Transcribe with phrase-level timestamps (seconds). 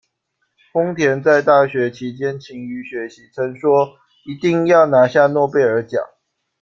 [0.73, 6.01] 丰田在大学期间勤于学习，曾说“一定要拿下诺贝尔奖”。